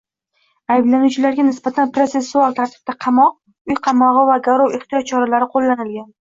[0.75, 3.37] Ayblanuvchilarga nisbatan protsessual tartibda qamoq,
[3.73, 6.11] uy qamog‘i va garov ehtiyot choralari qo‘llanilgan